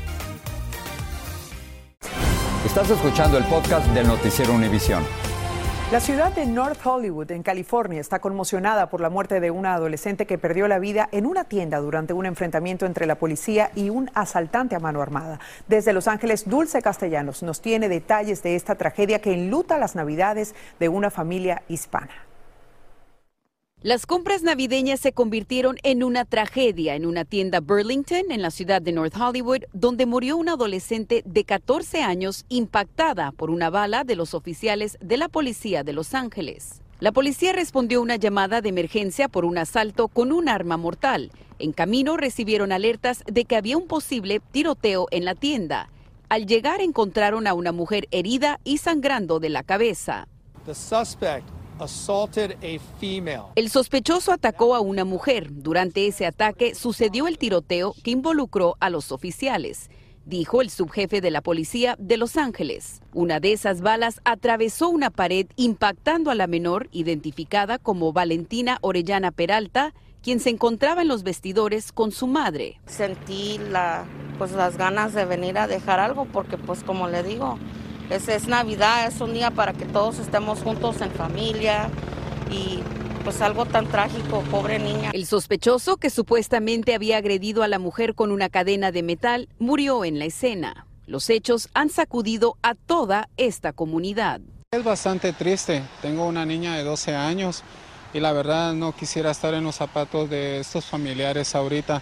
Estás 2.71 2.89
escuchando 2.89 3.37
el 3.37 3.43
podcast 3.43 3.85
del 3.87 4.07
noticiero 4.07 4.53
Univisión. 4.53 5.03
La 5.91 5.99
ciudad 5.99 6.31
de 6.31 6.45
North 6.45 6.79
Hollywood, 6.85 7.29
en 7.31 7.43
California, 7.43 7.99
está 7.99 8.19
conmocionada 8.19 8.89
por 8.89 9.01
la 9.01 9.09
muerte 9.09 9.41
de 9.41 9.51
una 9.51 9.73
adolescente 9.73 10.25
que 10.25 10.37
perdió 10.37 10.69
la 10.69 10.79
vida 10.79 11.09
en 11.11 11.25
una 11.25 11.43
tienda 11.43 11.79
durante 11.79 12.13
un 12.13 12.25
enfrentamiento 12.25 12.85
entre 12.85 13.07
la 13.07 13.15
policía 13.15 13.71
y 13.75 13.89
un 13.89 14.09
asaltante 14.13 14.77
a 14.77 14.79
mano 14.79 15.01
armada. 15.01 15.41
Desde 15.67 15.91
Los 15.91 16.07
Ángeles, 16.07 16.47
Dulce 16.47 16.81
Castellanos 16.81 17.43
nos 17.43 17.59
tiene 17.59 17.89
detalles 17.89 18.41
de 18.41 18.55
esta 18.55 18.75
tragedia 18.75 19.19
que 19.19 19.33
enluta 19.33 19.77
las 19.77 19.97
navidades 19.97 20.55
de 20.79 20.87
una 20.87 21.11
familia 21.11 21.63
hispana. 21.67 22.30
Las 23.83 24.05
compras 24.05 24.43
navideñas 24.43 24.99
se 24.99 25.11
convirtieron 25.11 25.77
en 25.81 26.03
una 26.03 26.23
tragedia 26.23 26.93
en 26.93 27.03
una 27.03 27.25
tienda 27.25 27.61
Burlington 27.61 28.29
en 28.29 28.43
la 28.43 28.51
ciudad 28.51 28.79
de 28.79 28.91
North 28.91 29.15
Hollywood, 29.19 29.63
donde 29.73 30.05
murió 30.05 30.37
una 30.37 30.53
adolescente 30.53 31.23
de 31.25 31.43
14 31.45 32.03
años 32.03 32.45
impactada 32.47 33.31
por 33.31 33.49
una 33.49 33.71
bala 33.71 34.03
de 34.03 34.15
los 34.15 34.35
oficiales 34.35 34.99
de 35.01 35.17
la 35.17 35.29
policía 35.29 35.83
de 35.83 35.93
Los 35.93 36.13
Ángeles. 36.13 36.83
La 36.99 37.11
policía 37.11 37.53
respondió 37.53 38.03
una 38.03 38.17
llamada 38.17 38.61
de 38.61 38.69
emergencia 38.69 39.27
por 39.27 39.45
un 39.45 39.57
asalto 39.57 40.09
con 40.09 40.31
un 40.31 40.47
arma 40.47 40.77
mortal. 40.77 41.31
En 41.57 41.71
camino 41.71 42.17
recibieron 42.17 42.71
alertas 42.71 43.23
de 43.25 43.45
que 43.45 43.55
había 43.55 43.77
un 43.77 43.87
posible 43.87 44.41
tiroteo 44.51 45.07
en 45.09 45.25
la 45.25 45.33
tienda. 45.33 45.89
Al 46.29 46.45
llegar 46.45 46.81
encontraron 46.81 47.47
a 47.47 47.55
una 47.55 47.71
mujer 47.71 48.07
herida 48.11 48.59
y 48.63 48.77
sangrando 48.77 49.39
de 49.39 49.49
la 49.49 49.63
cabeza. 49.63 50.27
El 53.55 53.69
sospechoso 53.69 54.31
atacó 54.31 54.75
a 54.75 54.79
una 54.79 55.05
mujer. 55.05 55.47
Durante 55.51 56.07
ese 56.07 56.25
ataque 56.25 56.75
sucedió 56.75 57.27
el 57.27 57.37
tiroteo 57.37 57.93
que 58.03 58.11
involucró 58.11 58.75
a 58.79 58.89
los 58.89 59.11
oficiales, 59.11 59.89
dijo 60.25 60.61
el 60.61 60.69
subjefe 60.69 61.21
de 61.21 61.31
la 61.31 61.41
policía 61.41 61.95
de 61.99 62.17
Los 62.17 62.37
Ángeles. 62.37 63.01
Una 63.13 63.39
de 63.39 63.53
esas 63.53 63.81
balas 63.81 64.21
atravesó 64.23 64.89
una 64.89 65.09
pared 65.09 65.47
impactando 65.55 66.31
a 66.31 66.35
la 66.35 66.47
menor 66.47 66.87
identificada 66.91 67.79
como 67.79 68.13
Valentina 68.13 68.77
Orellana 68.81 69.31
Peralta, 69.31 69.93
quien 70.21 70.39
se 70.39 70.51
encontraba 70.51 71.01
en 71.01 71.07
los 71.07 71.23
vestidores 71.23 71.91
con 71.91 72.11
su 72.11 72.27
madre. 72.27 72.79
Sentí 72.85 73.59
la, 73.69 74.05
pues, 74.37 74.51
las 74.51 74.77
ganas 74.77 75.13
de 75.13 75.25
venir 75.25 75.57
a 75.57 75.67
dejar 75.67 75.99
algo 75.99 76.25
porque 76.25 76.57
pues 76.57 76.83
como 76.83 77.07
le 77.07 77.23
digo, 77.23 77.57
es, 78.11 78.27
es 78.27 78.47
Navidad, 78.47 79.07
es 79.07 79.21
un 79.21 79.33
día 79.33 79.51
para 79.51 79.73
que 79.73 79.85
todos 79.85 80.19
estemos 80.19 80.59
juntos 80.59 81.01
en 81.01 81.11
familia 81.11 81.89
y 82.49 82.79
pues 83.23 83.41
algo 83.41 83.65
tan 83.65 83.87
trágico, 83.87 84.41
pobre 84.51 84.79
niña. 84.79 85.11
El 85.13 85.25
sospechoso, 85.25 85.97
que 85.97 86.09
supuestamente 86.09 86.93
había 86.93 87.17
agredido 87.17 87.63
a 87.63 87.67
la 87.67 87.79
mujer 87.79 88.15
con 88.15 88.31
una 88.31 88.49
cadena 88.49 88.91
de 88.91 89.03
metal, 89.03 89.47
murió 89.59 90.03
en 90.03 90.19
la 90.19 90.25
escena. 90.25 90.85
Los 91.07 91.29
hechos 91.29 91.69
han 91.73 91.89
sacudido 91.89 92.57
a 92.63 92.75
toda 92.75 93.29
esta 93.37 93.73
comunidad. 93.73 94.41
Es 94.71 94.83
bastante 94.83 95.33
triste. 95.33 95.83
Tengo 96.01 96.25
una 96.25 96.45
niña 96.45 96.75
de 96.75 96.83
12 96.83 97.15
años 97.15 97.63
y 98.13 98.19
la 98.19 98.33
verdad 98.33 98.73
no 98.73 98.93
quisiera 98.93 99.31
estar 99.31 99.53
en 99.53 99.63
los 99.63 99.75
zapatos 99.75 100.29
de 100.29 100.59
estos 100.59 100.85
familiares 100.85 101.55
ahorita. 101.55 102.01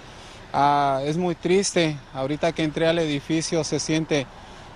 Ah, 0.53 1.01
es 1.03 1.17
muy 1.17 1.35
triste. 1.35 1.97
Ahorita 2.13 2.51
que 2.53 2.63
entré 2.63 2.87
al 2.87 2.99
edificio 2.99 3.63
se 3.63 3.79
siente 3.79 4.25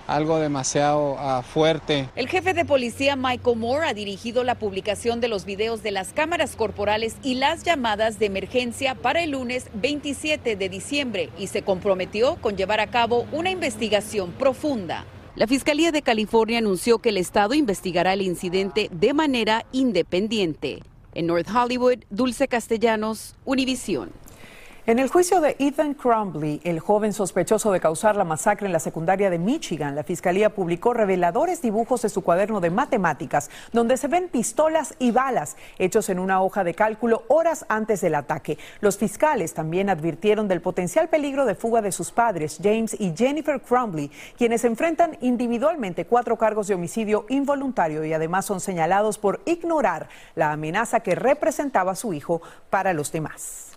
algo 0.06 0.38
demasiado 0.38 1.16
ah, 1.18 1.42
fuerte. 1.42 2.08
El 2.16 2.28
jefe 2.28 2.54
de 2.54 2.64
policía 2.64 3.16
Michael 3.16 3.56
Moore 3.56 3.88
ha 3.88 3.94
dirigido 3.94 4.44
la 4.44 4.56
publicación 4.56 5.20
de 5.20 5.28
los 5.28 5.44
videos 5.44 5.82
de 5.82 5.90
las 5.90 6.12
cámaras 6.12 6.56
corporales 6.56 7.16
y 7.22 7.34
las 7.34 7.64
llamadas 7.64 8.18
de 8.18 8.26
emergencia 8.26 8.94
para 8.94 9.22
el 9.22 9.30
lunes 9.30 9.68
27 9.74 10.56
de 10.56 10.68
diciembre 10.68 11.30
y 11.38 11.48
se 11.48 11.62
comprometió 11.62 12.36
con 12.36 12.56
llevar 12.56 12.80
a 12.80 12.88
cabo 12.88 13.26
una 13.32 13.50
investigación 13.50 14.32
profunda. 14.32 15.04
La 15.36 15.48
Fiscalía 15.48 15.90
de 15.90 16.02
California 16.02 16.58
anunció 16.58 16.98
que 16.98 17.08
el 17.08 17.16
Estado 17.16 17.54
investigará 17.54 18.12
el 18.12 18.22
incidente 18.22 18.88
de 18.92 19.14
manera 19.14 19.66
independiente. 19.72 20.82
En 21.12 21.26
North 21.26 21.48
Hollywood, 21.48 22.04
Dulce 22.10 22.46
Castellanos, 22.46 23.34
Univisión. 23.44 24.10
En 24.86 24.98
el 24.98 25.08
juicio 25.08 25.40
de 25.40 25.56
Ethan 25.60 25.94
Crumbley, 25.94 26.60
el 26.62 26.78
joven 26.78 27.14
sospechoso 27.14 27.72
de 27.72 27.80
causar 27.80 28.16
la 28.16 28.24
masacre 28.24 28.66
en 28.66 28.72
la 28.74 28.78
secundaria 28.78 29.30
de 29.30 29.38
Michigan, 29.38 29.96
la 29.96 30.04
fiscalía 30.04 30.54
publicó 30.54 30.92
reveladores 30.92 31.62
dibujos 31.62 32.02
de 32.02 32.10
su 32.10 32.20
cuaderno 32.20 32.60
de 32.60 32.68
matemáticas, 32.68 33.48
donde 33.72 33.96
se 33.96 34.08
ven 34.08 34.28
pistolas 34.28 34.94
y 34.98 35.10
balas 35.10 35.56
hechos 35.78 36.10
en 36.10 36.18
una 36.18 36.42
hoja 36.42 36.64
de 36.64 36.74
cálculo 36.74 37.22
horas 37.28 37.64
antes 37.70 38.02
del 38.02 38.14
ataque. 38.14 38.58
Los 38.82 38.98
fiscales 38.98 39.54
también 39.54 39.88
advirtieron 39.88 40.48
del 40.48 40.60
potencial 40.60 41.08
peligro 41.08 41.46
de 41.46 41.54
fuga 41.54 41.80
de 41.80 41.90
sus 41.90 42.12
padres, 42.12 42.60
James 42.62 42.94
y 43.00 43.14
Jennifer 43.16 43.62
Crumbley, 43.62 44.10
quienes 44.36 44.66
enfrentan 44.66 45.16
individualmente 45.22 46.04
cuatro 46.04 46.36
cargos 46.36 46.66
de 46.68 46.74
homicidio 46.74 47.24
involuntario 47.30 48.04
y 48.04 48.12
además 48.12 48.44
son 48.44 48.60
señalados 48.60 49.16
por 49.16 49.40
ignorar 49.46 50.10
la 50.34 50.52
amenaza 50.52 51.00
que 51.00 51.14
representaba 51.14 51.94
su 51.94 52.12
hijo 52.12 52.42
para 52.68 52.92
los 52.92 53.10
demás. 53.10 53.73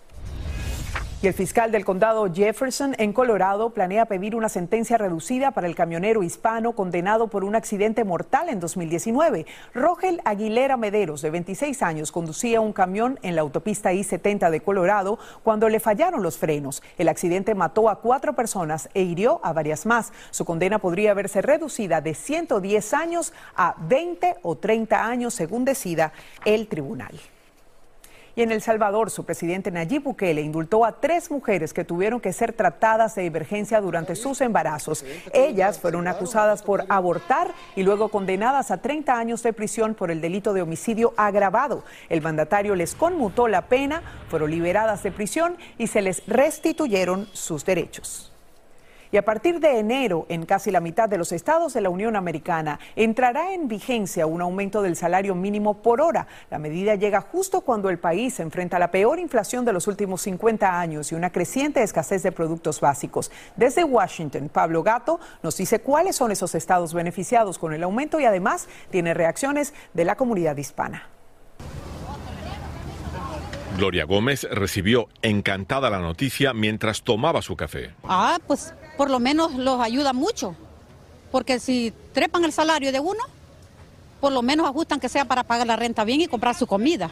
Y 1.20 1.26
el 1.26 1.34
fiscal 1.34 1.72
del 1.72 1.84
condado 1.84 2.32
Jefferson 2.32 2.94
en 2.96 3.12
Colorado 3.12 3.70
planea 3.70 4.06
pedir 4.06 4.36
una 4.36 4.48
sentencia 4.48 4.96
reducida 4.96 5.50
para 5.50 5.66
el 5.66 5.74
camionero 5.74 6.22
hispano 6.22 6.76
condenado 6.76 7.26
por 7.26 7.42
un 7.42 7.56
accidente 7.56 8.04
mortal 8.04 8.48
en 8.48 8.60
2019. 8.60 9.44
Rogel 9.74 10.20
Aguilera 10.24 10.76
Mederos, 10.76 11.20
de 11.20 11.30
26 11.30 11.82
años, 11.82 12.12
conducía 12.12 12.60
un 12.60 12.72
camión 12.72 13.18
en 13.22 13.34
la 13.34 13.42
autopista 13.42 13.92
I-70 13.92 14.48
de 14.48 14.60
Colorado 14.60 15.18
cuando 15.42 15.68
le 15.68 15.80
fallaron 15.80 16.22
los 16.22 16.38
frenos. 16.38 16.84
El 16.98 17.08
accidente 17.08 17.56
mató 17.56 17.90
a 17.90 18.00
cuatro 18.00 18.36
personas 18.36 18.88
e 18.94 19.02
hirió 19.02 19.40
a 19.42 19.52
varias 19.52 19.86
más. 19.86 20.12
Su 20.30 20.44
condena 20.44 20.78
podría 20.78 21.14
verse 21.14 21.42
reducida 21.42 22.00
de 22.00 22.14
110 22.14 22.94
años 22.94 23.32
a 23.56 23.74
20 23.76 24.36
o 24.42 24.56
30 24.56 25.04
años, 25.04 25.34
según 25.34 25.64
decida 25.64 26.12
el 26.44 26.68
tribunal. 26.68 27.18
Y 28.36 28.42
en 28.42 28.52
El 28.52 28.62
Salvador, 28.62 29.10
su 29.10 29.24
presidente 29.24 29.70
Nayib 29.70 30.04
Bukele 30.04 30.40
indultó 30.42 30.84
a 30.84 31.00
tres 31.00 31.30
mujeres 31.30 31.72
que 31.72 31.84
tuvieron 31.84 32.20
que 32.20 32.32
ser 32.32 32.52
tratadas 32.52 33.14
de 33.14 33.26
emergencia 33.26 33.80
durante 33.80 34.14
sus 34.14 34.40
embarazos. 34.40 35.04
Ellas 35.32 35.78
fueron 35.78 36.06
acusadas 36.06 36.62
por 36.62 36.84
abortar 36.88 37.52
y 37.74 37.82
luego 37.82 38.08
condenadas 38.08 38.70
a 38.70 38.78
30 38.78 39.18
años 39.18 39.42
de 39.42 39.52
prisión 39.52 39.94
por 39.94 40.10
el 40.10 40.20
delito 40.20 40.52
de 40.52 40.62
homicidio 40.62 41.14
agravado. 41.16 41.84
El 42.08 42.22
mandatario 42.22 42.74
les 42.74 42.94
conmutó 42.94 43.48
la 43.48 43.62
pena, 43.62 44.02
fueron 44.28 44.50
liberadas 44.50 45.02
de 45.02 45.12
prisión 45.12 45.56
y 45.78 45.88
se 45.88 46.02
les 46.02 46.22
restituyeron 46.26 47.28
sus 47.32 47.64
derechos. 47.64 48.27
Y 49.10 49.16
a 49.16 49.24
partir 49.24 49.60
de 49.60 49.78
enero, 49.78 50.26
en 50.28 50.44
casi 50.44 50.70
la 50.70 50.80
mitad 50.80 51.08
de 51.08 51.18
los 51.18 51.32
estados 51.32 51.74
de 51.74 51.80
la 51.80 51.90
Unión 51.90 52.16
Americana, 52.16 52.78
entrará 52.96 53.54
en 53.54 53.68
vigencia 53.68 54.26
un 54.26 54.42
aumento 54.42 54.82
del 54.82 54.96
salario 54.96 55.34
mínimo 55.34 55.74
por 55.82 56.00
hora. 56.00 56.26
La 56.50 56.58
medida 56.58 56.94
llega 56.94 57.20
justo 57.20 57.62
cuando 57.62 57.90
el 57.90 57.98
país 57.98 58.34
se 58.34 58.42
enfrenta 58.42 58.78
la 58.78 58.90
peor 58.90 59.18
inflación 59.18 59.64
de 59.64 59.72
los 59.72 59.86
últimos 59.86 60.22
50 60.22 60.78
años 60.78 61.10
y 61.12 61.14
una 61.14 61.30
creciente 61.30 61.82
escasez 61.82 62.22
de 62.22 62.32
productos 62.32 62.80
básicos. 62.80 63.30
Desde 63.56 63.84
Washington, 63.84 64.50
Pablo 64.52 64.82
Gato 64.82 65.20
nos 65.42 65.56
dice 65.56 65.80
cuáles 65.80 66.16
son 66.16 66.32
esos 66.32 66.54
estados 66.54 66.92
beneficiados 66.92 67.58
con 67.58 67.72
el 67.72 67.82
aumento 67.82 68.20
y 68.20 68.24
además 68.24 68.68
tiene 68.90 69.14
reacciones 69.14 69.72
de 69.94 70.04
la 70.04 70.16
comunidad 70.16 70.56
hispana. 70.56 71.08
Gloria 73.76 74.04
Gómez 74.04 74.42
recibió 74.50 75.08
encantada 75.22 75.88
la 75.88 76.00
noticia 76.00 76.52
mientras 76.52 77.02
tomaba 77.02 77.42
su 77.42 77.54
café. 77.54 77.94
Ah, 78.02 78.38
pues 78.44 78.74
por 78.98 79.10
lo 79.10 79.20
menos 79.20 79.54
los 79.54 79.80
ayuda 79.80 80.12
mucho, 80.12 80.56
porque 81.30 81.60
si 81.60 81.94
trepan 82.12 82.44
el 82.44 82.52
salario 82.52 82.90
de 82.90 82.98
uno, 82.98 83.20
por 84.20 84.32
lo 84.32 84.42
menos 84.42 84.66
ajustan 84.66 84.98
que 84.98 85.08
sea 85.08 85.24
para 85.24 85.44
pagar 85.44 85.68
la 85.68 85.76
renta 85.76 86.02
bien 86.02 86.20
y 86.20 86.26
comprar 86.26 86.56
su 86.56 86.66
comida. 86.66 87.08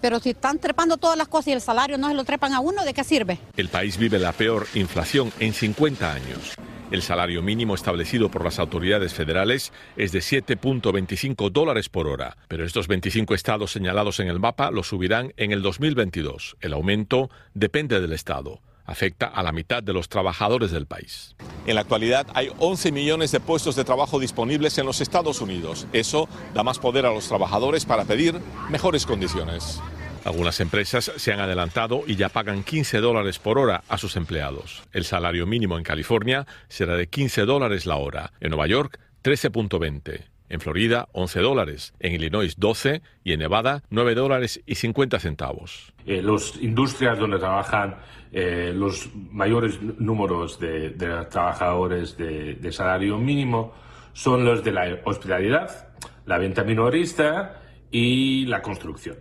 Pero 0.00 0.18
si 0.18 0.30
están 0.30 0.58
trepando 0.58 0.96
todas 0.96 1.16
las 1.16 1.28
cosas 1.28 1.46
y 1.46 1.52
el 1.52 1.60
salario 1.60 1.96
no 1.96 2.08
se 2.08 2.14
lo 2.14 2.24
trepan 2.24 2.52
a 2.52 2.60
uno, 2.60 2.84
¿de 2.84 2.92
qué 2.92 3.04
sirve? 3.04 3.38
El 3.56 3.68
país 3.68 3.96
vive 3.96 4.18
la 4.18 4.32
peor 4.32 4.66
inflación 4.74 5.32
en 5.38 5.54
50 5.54 6.12
años. 6.12 6.56
El 6.90 7.02
salario 7.02 7.40
mínimo 7.40 7.76
establecido 7.76 8.28
por 8.28 8.44
las 8.44 8.58
autoridades 8.58 9.14
federales 9.14 9.72
es 9.96 10.10
de 10.10 10.18
7.25 10.18 11.50
dólares 11.50 11.88
por 11.88 12.08
hora, 12.08 12.36
pero 12.48 12.64
estos 12.64 12.88
25 12.88 13.32
estados 13.32 13.70
señalados 13.70 14.18
en 14.18 14.26
el 14.26 14.40
mapa 14.40 14.72
lo 14.72 14.82
subirán 14.82 15.32
en 15.36 15.52
el 15.52 15.62
2022. 15.62 16.56
El 16.60 16.72
aumento 16.72 17.30
depende 17.54 18.00
del 18.00 18.12
estado 18.12 18.60
afecta 18.84 19.26
a 19.26 19.42
la 19.42 19.52
mitad 19.52 19.82
de 19.82 19.92
los 19.92 20.08
trabajadores 20.08 20.70
del 20.70 20.86
país. 20.86 21.36
En 21.66 21.74
la 21.74 21.82
actualidad 21.82 22.26
hay 22.34 22.50
11 22.58 22.92
millones 22.92 23.32
de 23.32 23.40
puestos 23.40 23.76
de 23.76 23.84
trabajo 23.84 24.18
disponibles 24.18 24.76
en 24.78 24.86
los 24.86 25.00
Estados 25.00 25.40
Unidos. 25.40 25.86
Eso 25.92 26.28
da 26.54 26.62
más 26.62 26.78
poder 26.78 27.06
a 27.06 27.12
los 27.12 27.28
trabajadores 27.28 27.84
para 27.84 28.04
pedir 28.04 28.38
mejores 28.70 29.06
condiciones. 29.06 29.80
Algunas 30.24 30.58
empresas 30.60 31.12
se 31.16 31.32
han 31.32 31.40
adelantado 31.40 32.02
y 32.06 32.16
ya 32.16 32.30
pagan 32.30 32.64
15 32.64 32.98
dólares 32.98 33.38
por 33.38 33.58
hora 33.58 33.84
a 33.88 33.98
sus 33.98 34.16
empleados. 34.16 34.82
El 34.92 35.04
salario 35.04 35.46
mínimo 35.46 35.76
en 35.76 35.84
California 35.84 36.46
será 36.68 36.96
de 36.96 37.08
15 37.08 37.42
dólares 37.42 37.84
la 37.84 37.96
hora. 37.96 38.32
En 38.40 38.50
Nueva 38.50 38.66
York, 38.66 38.98
13.20. 39.22 40.33
En 40.48 40.60
Florida, 40.60 41.08
11 41.12 41.40
dólares. 41.40 41.94
En 42.00 42.12
Illinois, 42.12 42.54
12. 42.58 43.02
Y 43.24 43.32
en 43.32 43.40
Nevada, 43.40 43.82
9 43.90 44.14
dólares 44.14 44.60
y 44.66 44.74
50 44.74 45.18
centavos. 45.18 45.92
Eh, 46.06 46.22
las 46.22 46.56
industrias 46.60 47.18
donde 47.18 47.38
trabajan 47.38 47.96
eh, 48.32 48.72
los 48.74 49.10
mayores 49.14 49.80
números 49.80 50.58
de, 50.60 50.90
trabajadores 51.30 52.16
de, 52.16 52.56
de, 52.56 52.72
salario 52.72 53.16
mínimo 53.18 53.72
son 54.12 54.44
los 54.44 54.62
de 54.62 54.72
la 54.72 54.98
hospitalidad, 55.04 55.88
la 56.26 56.38
venta 56.38 56.62
minorista 56.62 57.62
y 57.90 58.44
la 58.46 58.60
construcción. 58.60 59.16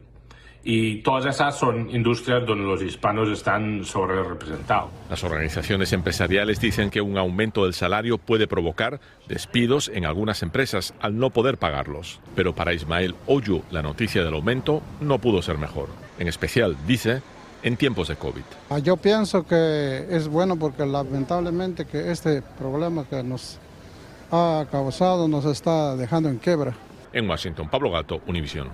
Y 0.65 1.02
todas 1.02 1.26
esas 1.26 1.58
son 1.58 1.89
industrias 1.89 2.45
donde 2.45 2.63
los 2.63 2.82
hispanos 2.82 3.30
están 3.30 3.84
sobre 3.84 4.23
representados. 4.23 4.89
Las 5.10 5.23
organizaciones 5.23 5.91
empresariales 5.91 6.62
dicen 6.62 6.89
que 6.89 7.02
un 7.02 7.17
aumento 7.17 7.65
del 7.65 7.73
salario 7.73 8.17
puede 8.17 8.47
provocar 8.47 9.02
despidos 9.28 9.91
en 9.93 10.06
algunas 10.06 10.41
empresas 10.41 10.93
al 11.02 11.17
no 11.17 11.32
poder 11.32 11.58
pagarlos. 11.58 12.21
Pero 12.36 12.56
para 12.56 12.73
Ismael 12.73 13.15
Oyu, 13.28 13.62
la 13.71 13.82
noticia 13.82 14.23
del 14.23 14.34
aumento 14.34 14.82
no 15.02 15.19
pudo 15.19 15.41
ser 15.41 15.58
mejor. 15.58 15.89
En 16.17 16.30
especial, 16.30 16.78
dice, 16.88 17.21
en 17.63 17.76
tiempos 17.76 18.08
de 18.08 18.15
COVID. 18.15 18.43
Ah, 18.69 18.80
yo 18.80 18.95
pienso 18.95 19.45
que 19.45 20.06
es 20.10 20.30
bueno 20.30 20.56
porque 20.58 20.86
lamentablemente 20.86 21.86
que 21.86 22.12
este 22.12 22.41
problema 22.41 23.06
que 23.10 23.21
nos 23.21 23.58
ha 24.32 24.65
causado 24.71 25.28
nos 25.28 25.43
está 25.45 25.95
dejando 25.97 26.30
en 26.30 26.38
quiebra. 26.38 26.73
En 27.12 27.30
Washington, 27.30 27.69
Pablo 27.69 27.91
Gato, 27.91 28.21
Univisión. 28.28 28.69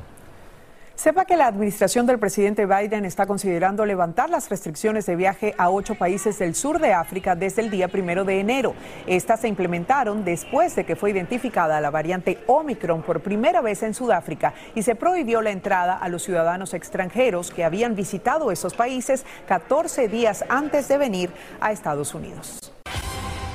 Sepa 1.00 1.24
que 1.24 1.38
la 1.38 1.48
administración 1.48 2.06
del 2.06 2.20
presidente 2.20 2.66
Biden 2.66 3.06
está 3.06 3.26
considerando 3.26 3.86
levantar 3.86 4.30
las 4.30 4.50
restricciones 4.50 5.06
de 5.06 5.16
viaje 5.16 5.56
a 5.58 5.70
ocho 5.70 5.96
países 5.96 6.38
del 6.40 6.56
sur 6.56 6.78
de 6.78 6.92
África 6.92 7.38
desde 7.38 7.62
el 7.62 7.70
día 7.70 7.88
primero 7.88 8.26
de 8.26 8.42
enero. 8.42 8.74
Estas 9.08 9.40
se 9.40 9.48
implementaron 9.48 10.26
después 10.26 10.76
de 10.76 10.84
que 10.84 10.98
fue 10.98 11.12
identificada 11.12 11.80
la 11.80 11.90
variante 11.90 12.40
Omicron 12.48 13.02
por 13.02 13.22
primera 13.22 13.62
vez 13.62 13.82
en 13.84 13.94
Sudáfrica 13.94 14.54
y 14.76 14.84
se 14.84 14.96
prohibió 14.96 15.42
la 15.42 15.52
entrada 15.52 15.96
a 15.96 16.10
los 16.10 16.24
ciudadanos 16.24 16.74
extranjeros 16.74 17.52
que 17.52 17.64
habían 17.64 17.96
visitado 17.96 18.52
esos 18.52 18.74
países 18.74 19.26
14 19.48 20.10
días 20.10 20.44
antes 20.50 20.90
de 20.90 20.98
venir 20.98 21.30
a 21.62 21.72
Estados 21.72 22.14
Unidos. 22.14 22.59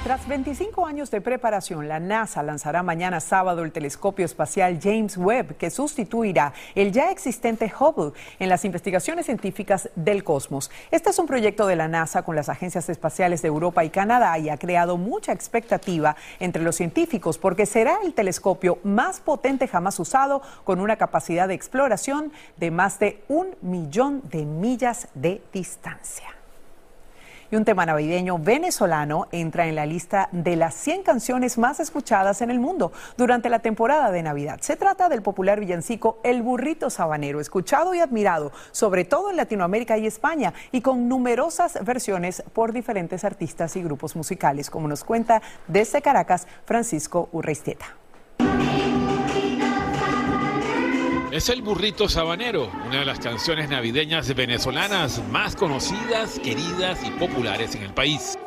Tras 0.04 0.28
25 0.28 0.84
años 0.84 1.10
de 1.10 1.22
preparación, 1.22 1.88
la 1.88 1.98
NASA 1.98 2.42
lanzará 2.42 2.82
mañana 2.82 3.20
sábado 3.20 3.62
el 3.62 3.72
telescopio 3.72 4.26
espacial 4.26 4.78
James 4.78 5.16
Webb, 5.16 5.56
que 5.56 5.70
sustituirá 5.70 6.52
el 6.74 6.92
ya 6.92 7.10
existente 7.10 7.72
Hubble 7.80 8.12
en 8.38 8.50
las 8.50 8.66
investigaciones 8.66 9.24
científicas 9.24 9.88
del 9.96 10.22
cosmos. 10.22 10.70
Este 10.90 11.08
es 11.08 11.18
un 11.18 11.26
proyecto 11.26 11.66
de 11.66 11.76
la 11.76 11.88
NASA 11.88 12.22
con 12.22 12.36
las 12.36 12.50
agencias 12.50 12.90
espaciales 12.90 13.40
de 13.40 13.48
Europa 13.48 13.82
y 13.82 13.88
Canadá 13.88 14.38
y 14.38 14.50
ha 14.50 14.58
creado 14.58 14.98
mucha 14.98 15.32
expectativa 15.32 16.16
entre 16.38 16.62
los 16.62 16.76
científicos 16.76 17.38
porque 17.38 17.64
será 17.64 17.96
el 18.04 18.12
telescopio 18.12 18.80
más 18.84 19.20
potente 19.20 19.68
jamás 19.68 19.98
usado 19.98 20.42
con 20.64 20.80
una 20.80 20.96
capacidad 20.96 21.48
de 21.48 21.54
exploración 21.54 22.30
de 22.58 22.70
más 22.70 22.98
de 22.98 23.24
un 23.28 23.56
millón 23.62 24.20
de 24.28 24.44
millas 24.44 25.08
de 25.14 25.40
distancia. 25.50 26.33
Y 27.54 27.56
un 27.56 27.64
tema 27.64 27.86
navideño 27.86 28.36
venezolano 28.36 29.28
entra 29.30 29.68
en 29.68 29.76
la 29.76 29.86
lista 29.86 30.28
de 30.32 30.56
las 30.56 30.74
100 30.74 31.04
canciones 31.04 31.56
más 31.56 31.78
escuchadas 31.78 32.42
en 32.42 32.50
el 32.50 32.58
mundo 32.58 32.90
durante 33.16 33.48
la 33.48 33.60
temporada 33.60 34.10
de 34.10 34.24
Navidad. 34.24 34.58
Se 34.60 34.74
trata 34.74 35.08
del 35.08 35.22
popular 35.22 35.60
villancico 35.60 36.18
El 36.24 36.42
Burrito 36.42 36.90
Sabanero, 36.90 37.38
escuchado 37.38 37.94
y 37.94 38.00
admirado, 38.00 38.50
sobre 38.72 39.04
todo 39.04 39.30
en 39.30 39.36
Latinoamérica 39.36 39.96
y 39.96 40.08
España, 40.08 40.52
y 40.72 40.80
con 40.80 41.08
numerosas 41.08 41.78
versiones 41.84 42.42
por 42.52 42.72
diferentes 42.72 43.22
artistas 43.22 43.76
y 43.76 43.84
grupos 43.84 44.16
musicales, 44.16 44.68
como 44.68 44.88
nos 44.88 45.04
cuenta 45.04 45.40
desde 45.68 46.02
Caracas 46.02 46.48
Francisco 46.64 47.28
Urreistieta. 47.30 48.03
Es 51.34 51.48
el 51.48 51.62
burrito 51.62 52.08
sabanero, 52.08 52.70
una 52.86 53.00
de 53.00 53.04
las 53.04 53.18
canciones 53.18 53.68
navideñas 53.68 54.32
venezolanas 54.36 55.20
más 55.30 55.56
conocidas, 55.56 56.38
queridas 56.38 57.00
y 57.04 57.10
populares 57.10 57.74
en 57.74 57.82
el 57.82 57.92
país. 57.92 58.38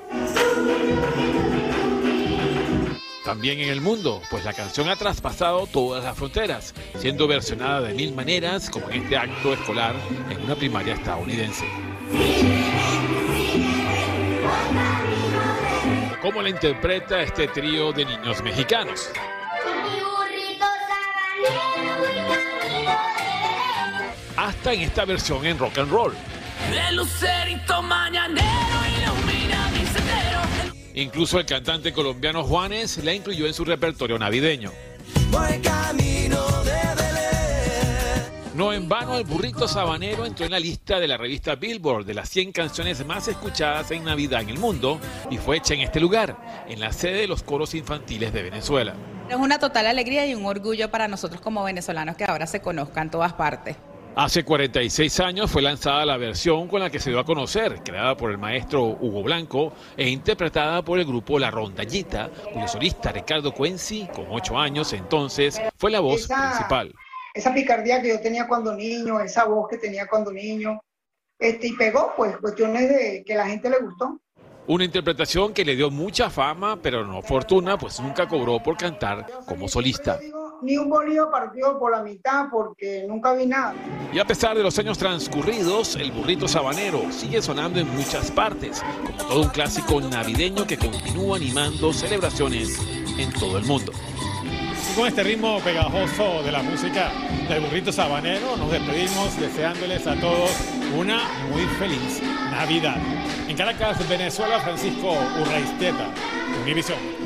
También 3.26 3.60
en 3.60 3.67
el 3.67 3.82
mundo, 3.82 4.21
pues 4.32 4.45
la 4.45 4.54
canción 4.54 4.88
ha 4.88 4.95
traspasado 4.95 5.67
todas 5.67 6.06
las 6.06 6.15
fronteras, 6.15 6.73
siendo 6.97 7.28
versionada 7.28 7.82
de 7.82 7.93
mil 7.93 8.15
maneras, 8.15 8.69
como 8.69 8.89
en 8.89 9.04
este 9.04 9.17
acto 9.17 9.52
escolar 9.52 9.93
en 10.30 10.41
una 10.45 10.56
primaria 10.56 10.93
estadounidense. 10.93 11.65
¿Cómo 16.21 16.41
la 16.41 16.47
interpreta 16.47 17.21
este 17.21 17.50
trío 17.50 17.91
de 17.91 18.06
niños 18.06 18.41
mexicanos? 18.41 19.10
Hasta 24.38 24.71
en 24.71 24.82
esta 24.82 25.04
versión 25.04 25.45
en 25.45 25.58
rock 25.58 25.80
and 25.80 25.91
roll. 25.91 26.13
Incluso 30.93 31.39
el 31.39 31.45
cantante 31.45 31.91
colombiano 31.91 32.43
Juanes 32.43 33.04
la 33.04 33.13
incluyó 33.13 33.47
en 33.47 33.54
su 33.54 33.65
repertorio 33.65 34.17
navideño. 34.17 34.71
No 38.56 38.73
en 38.73 38.89
vano, 38.89 39.17
el 39.17 39.23
burrito 39.23 39.67
sabanero 39.67 40.26
entró 40.26 40.45
en 40.45 40.52
la 40.52 40.60
lista 40.60 41.00
de 41.00 41.08
la 41.08 41.17
revista 41.17 41.54
Billboard 41.54 42.06
de 42.06 42.15
las 42.15 42.30
100 42.30 42.52
canciones 42.52 43.06
más 43.06 43.28
escuchadas 43.28 43.91
en 43.91 44.04
Navidad 44.04 44.41
en 44.41 44.50
el 44.50 44.58
mundo 44.58 45.00
y 45.30 45.38
fue 45.38 45.58
hecha 45.58 45.76
en 45.76 45.82
este 45.82 46.00
lugar, 46.00 46.65
en 46.67 46.80
la 46.80 46.91
sede 46.91 47.21
de 47.21 47.28
los 47.28 47.43
coros 47.43 47.76
infantiles 47.76 48.34
de 48.34 48.41
Venezuela. 48.41 48.95
Es 49.30 49.36
una 49.36 49.60
total 49.60 49.86
alegría 49.86 50.26
y 50.26 50.34
un 50.34 50.45
orgullo 50.45 50.89
para 50.89 51.08
nosotros 51.08 51.39
como 51.39 51.63
venezolanos 51.63 52.17
que 52.17 52.26
ahora 52.26 52.47
se 52.47 52.60
conozcan 52.60 53.04
en 53.04 53.12
todas 53.12 53.34
partes. 53.34 53.78
Hace 54.17 54.43
46 54.43 55.19
años 55.19 55.49
fue 55.51 55.62
lanzada 55.62 56.06
la 56.06 56.17
versión 56.17 56.67
con 56.67 56.82
la 56.82 56.89
que 56.89 56.99
se 56.99 57.12
dio 57.12 57.19
a 57.19 57.25
conocer, 57.25 57.82
creada 57.84 58.17
por 58.17 58.32
el 58.32 58.38
maestro 58.38 58.84
Hugo 58.84 59.23
Blanco 59.23 59.73
e 59.95 60.10
interpretada 60.10 60.82
por 60.82 60.99
el 60.99 61.06
grupo 61.06 61.39
La 61.39 61.51
Rondallita, 61.51 62.30
cuyo 62.51 62.67
solista 62.67 63.12
Ricardo 63.12 63.53
Cuenci, 63.53 64.08
con 64.08 64.25
8 64.30 64.58
años 64.58 64.91
entonces, 64.93 65.62
fue 65.77 65.91
la 65.91 65.99
voz 65.99 66.27
principal 66.27 66.93
esa 67.38 67.53
picardía 67.53 68.01
que 68.01 68.10
yo 68.10 68.19
tenía 68.19 68.47
cuando 68.47 68.73
niño, 68.73 69.21
esa 69.21 69.45
voz 69.45 69.69
que 69.69 69.77
tenía 69.77 70.08
cuando 70.08 70.32
niño, 70.32 70.82
este, 71.39 71.67
y 71.67 71.73
pegó, 71.73 72.13
pues, 72.17 72.36
cuestiones 72.38 72.89
de 72.89 73.23
que 73.25 73.36
la 73.36 73.47
gente 73.47 73.69
le 73.69 73.77
gustó. 73.77 74.19
Una 74.65 74.84
interpretación 74.84 75.53
que 75.53 75.63
le 75.63 75.75
dio 75.75 75.89
mucha 75.89 76.30
fama, 76.30 76.82
pero 76.82 77.06
no 77.06 77.21
fortuna, 77.21 77.77
pues 77.77 77.99
nunca 78.01 78.27
cobró 78.27 78.62
por 78.62 78.75
cantar 78.75 79.25
como 79.45 79.69
solista. 79.69 80.19
Ni 80.62 80.78
un 80.78 80.89
bolillo 80.89 81.30
partido 81.30 81.78
por 81.80 81.91
la 81.91 82.02
mitad 82.02 82.46
porque 82.52 83.06
nunca 83.08 83.34
vi 83.34 83.46
nada. 83.46 83.74
Y 84.12 84.20
a 84.20 84.26
pesar 84.26 84.58
de 84.58 84.63
los 84.63 84.78
años 84.80 84.98
transcurridos, 84.98 85.96
el 85.96 86.12
burrito 86.12 86.48
sabanero 86.48 87.12
sigue 87.12 87.41
sonando 87.41 87.80
en 87.80 87.88
muchas 87.96 88.32
partes, 88.32 88.84
como 89.06 89.28
todo 89.28 89.41
un 89.43 89.50
clásico 89.50 90.02
navideño 90.02 90.65
que 90.65 90.78
continúa 90.78 91.38
animando 91.38 91.93
celebraciones 91.93 92.80
en 93.17 93.32
todo 93.34 93.58
el 93.58 93.65
mundo 93.65 93.91
con 94.98 95.08
este 95.08 95.22
ritmo 95.22 95.60
pegajoso 95.60 96.41
de 96.41 96.52
la 96.52 96.63
música 96.63 97.12
del 97.48 97.62
burrito 97.62 97.91
sabanero, 97.91 98.58
nos 98.58 98.72
despedimos 98.72 99.39
deseándoles 99.39 100.08
a 100.08 100.20
todos 100.20 100.50
una 100.98 101.20
muy 101.52 101.62
feliz 101.78 102.20
Navidad. 102.50 102.98
En 103.48 103.56
Caracas, 103.56 104.10
Venezuela, 104.10 104.60
Francisco 104.60 105.13
Urraisteta, 105.39 106.10
Univisión. 106.63 107.16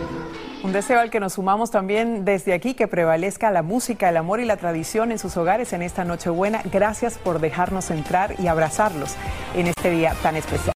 Un 0.64 0.74
deseo 0.74 1.00
al 1.00 1.10
que 1.10 1.20
nos 1.20 1.34
sumamos 1.34 1.72
también 1.72 2.24
desde 2.24 2.54
aquí, 2.54 2.76
que 2.76 2.88
prevalezca 2.88 3.50
la 3.50 3.64
música, 3.64 4.10
el 4.10 4.18
amor 4.18 4.40
y 4.42 4.46
la 4.46 4.58
tradición 4.58 5.12
en 5.12 5.18
sus 5.18 5.36
hogares 5.36 5.74
en 5.74 5.82
esta 5.82 6.06
Nochebuena. 6.06 6.62
Gracias 6.72 7.18
por 7.18 7.40
dejarnos 7.40 7.90
entrar 7.90 8.36
y 8.40 8.46
abrazarlos 8.46 9.16
en 9.56 9.68
este 9.68 9.90
día 9.90 10.14
tan 10.22 10.36
especial. 10.36 10.74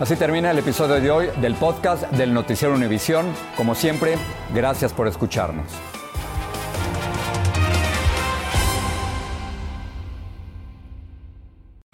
Así 0.00 0.16
termina 0.16 0.50
el 0.50 0.58
episodio 0.58 0.94
de 0.94 1.10
hoy 1.10 1.28
del 1.40 1.54
podcast 1.54 2.10
del 2.12 2.32
Noticiero 2.32 2.74
Univisión. 2.74 3.26
Como 3.56 3.74
siempre, 3.74 4.16
gracias 4.52 4.92
por 4.92 5.06
escucharnos. 5.06 5.66